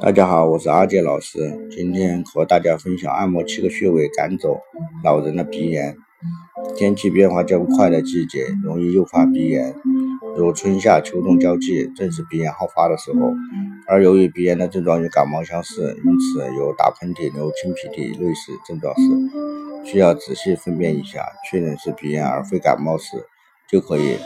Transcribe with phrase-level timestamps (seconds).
[0.00, 4.58] 大家好，我是阿杰老师，今天和大家分享按摩七个穴位赶走
[5.04, 5.94] 老人的鼻炎。
[6.74, 9.74] 天气变化较快的季节，容易诱发鼻炎，
[10.34, 13.18] 如春夏秋冬交际，正是鼻炎好发的时候。
[13.86, 19.02] 而由于鼻炎的症状与感冒相似，因此有打喷嚏、流清鼻涕类似症状时，
[19.84, 23.26] 需要仔细分辨一下，确认是鼻炎而非感冒时，
[23.70, 24.16] 就可以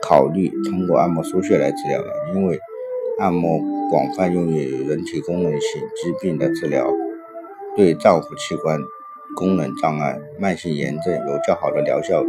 [0.00, 2.14] 考虑通过按摩腧穴来治疗了。
[2.34, 2.58] 因为
[3.20, 3.60] 按摩
[3.90, 6.92] 广泛用于人体功能性疾病的治疗，
[7.74, 8.78] 对脏腑器官
[9.34, 12.22] 功能障碍、慢性炎症有较好的疗效。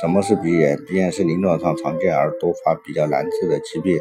[0.00, 0.78] 什么是鼻炎？
[0.86, 3.98] 鼻炎是临床上常见而多发、比较难治的疾病，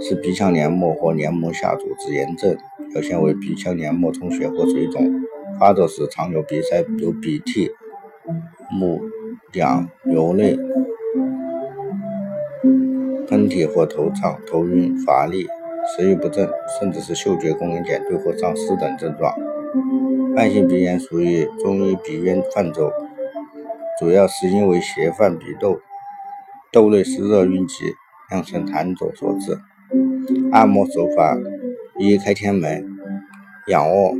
[0.00, 2.56] 是鼻腔黏膜或黏膜下组织炎症，
[2.92, 5.08] 表现为鼻腔黏膜充血或水肿，
[5.60, 7.70] 发作时常有鼻塞、流鼻涕、
[8.72, 9.00] 目
[9.52, 10.58] 痒、流泪。
[13.50, 15.46] 体或头胀、头晕、乏力、
[15.84, 19.34] 食欲不振，甚至是嗅觉功能减退或丧失等症状。
[20.34, 22.90] 慢性鼻炎属于中医鼻炎范畴，
[23.98, 25.80] 主要是因为邪犯鼻窦
[26.72, 27.94] 窦内湿热蕴积，
[28.30, 29.58] 酿成痰浊所致。
[30.52, 31.36] 按摩手法：
[31.98, 32.96] 一、开天门，
[33.66, 34.14] 仰卧，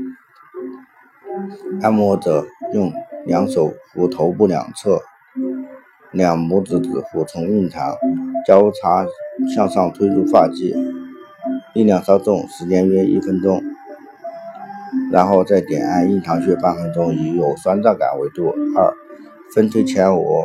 [1.81, 2.93] 按摩者用
[3.25, 5.01] 两手扶头部两侧。
[6.13, 7.97] 两拇指指腹从印堂
[8.47, 9.07] 交叉
[9.55, 10.75] 向上推入发际，
[11.75, 13.63] 力量稍重，时间约一分钟，
[15.13, 18.53] 然后再点按印堂穴半分钟，以有酸胀感为度。
[18.77, 18.95] 二，
[19.55, 20.45] 分推前额，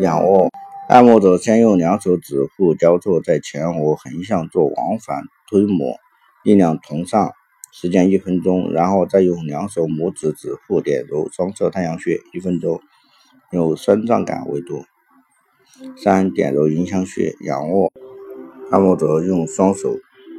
[0.00, 0.48] 仰卧，
[0.88, 5.96] 按摩者先用两手指腹交错在前额横向做往返推摩，
[6.44, 7.32] 力量同上，
[7.72, 12.80] 时间一分钟，然后再用两手拇指指腹点揉双侧太阳穴一分钟。
[13.52, 14.84] 有酸胀感为度。
[15.96, 17.92] 三、点揉迎香穴，仰卧，
[18.70, 19.96] 按摩者用双手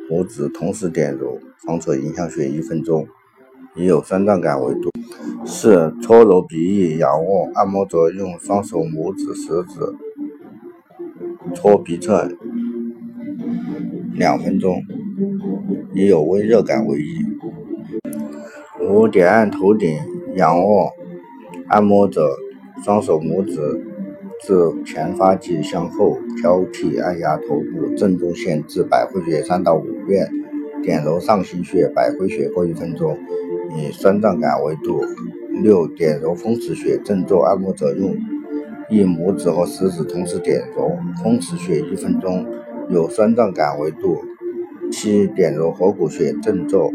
[0.09, 3.07] 拇指同时点揉双侧迎香穴一分钟，
[3.75, 4.89] 以有酸胀感为度。
[5.45, 9.79] 四、搓揉鼻翼，仰卧，按摩者用双手拇指、食指
[11.55, 12.29] 搓鼻侧
[14.13, 14.81] 两分钟，
[15.93, 17.25] 以有温热感为宜。
[18.81, 19.97] 五、点按头顶，
[20.35, 20.91] 仰卧，
[21.67, 22.37] 按摩者。
[22.83, 23.90] 双手拇指
[24.43, 30.27] 自前发际向后交替按压头部正中线至百会穴三到五遍，
[30.81, 33.19] 点揉上行穴、百会穴各一分钟，
[33.77, 34.99] 以酸胀感为度。
[35.61, 38.17] 六、点揉风池穴，正坐按摩者用
[38.89, 42.47] 一拇指和食指同时点揉风池穴一分钟，
[42.89, 44.23] 有酸胀感为度。
[44.91, 46.91] 七、点揉合谷穴，正坐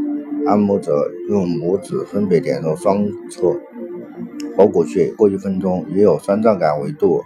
[0.46, 3.54] 按摩者用拇指分别点揉双侧。
[4.56, 7.22] 合谷穴各一分钟，也有酸胀感为度。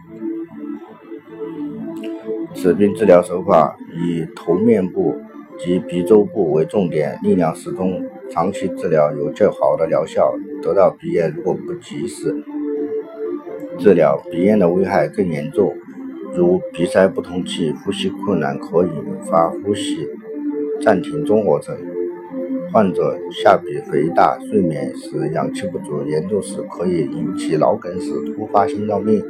[2.55, 5.16] 此病治疗手法以头面部
[5.59, 10.34] 及鼻周部为重点，力量适中，长期治疗有较好的疗效。
[10.62, 12.44] 得到鼻炎如果不及时
[13.78, 15.75] 治疗，鼻炎的危害更严重，
[16.34, 20.09] 如鼻塞不通气、呼吸困难，可引发呼吸
[20.82, 21.77] 暂停综合症。
[22.72, 29.22] 患者下鼻肥大，睡眠时氧气不足，严重时可以引起脑梗死、突发心脏病，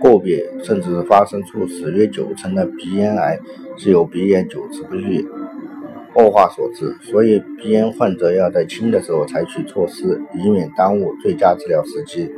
[0.00, 1.90] 个别甚至发生猝死。
[1.92, 3.38] 约九成的鼻咽癌
[3.76, 5.26] 是由鼻炎久治不愈
[6.14, 12.30] 恶化所致，所以鼻炎患者要在轻的时候采取措施，以免耽误最佳治疗时机。